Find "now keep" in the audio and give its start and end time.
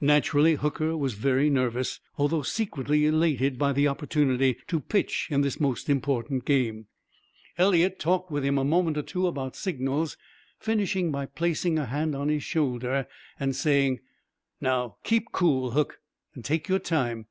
14.60-15.32